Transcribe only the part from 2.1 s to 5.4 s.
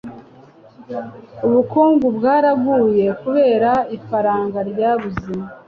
bwaraguye kubera ifaranga ryabuze